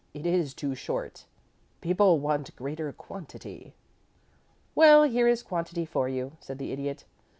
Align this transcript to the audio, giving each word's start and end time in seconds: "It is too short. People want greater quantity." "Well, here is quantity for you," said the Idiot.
"It 0.15 0.25
is 0.25 0.55
too 0.55 0.73
short. 0.73 1.25
People 1.79 2.17
want 2.17 2.55
greater 2.55 2.91
quantity." 2.91 3.75
"Well, 4.73 5.03
here 5.03 5.27
is 5.27 5.43
quantity 5.43 5.85
for 5.85 6.09
you," 6.09 6.31
said 6.39 6.57
the 6.57 6.71
Idiot. 6.71 7.05